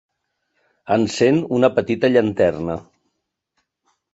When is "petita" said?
1.75-2.11